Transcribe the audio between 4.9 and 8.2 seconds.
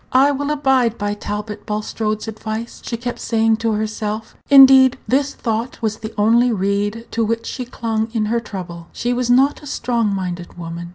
this thought was the only reed to which she clung